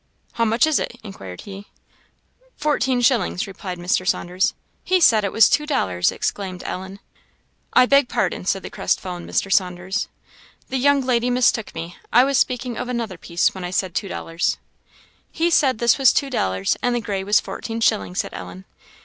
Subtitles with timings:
[0.33, 1.67] "How much is it?" inquired he.
[2.57, 4.07] "Fourteen shillings," replied Mr.
[4.07, 4.55] Saunders.
[4.83, 6.99] "He said it was two dollars!" exclaimed Ellen.
[7.73, 9.53] "I beg pardon," said the crest fallen Mr.
[9.53, 10.07] Saunders
[10.69, 14.07] "the young lady mistook me; I was speaking of another piece when I said two
[14.07, 14.57] dollars."
[15.31, 18.65] "He said this was two dollars, and the gray was fourteen shillings," said Ellen.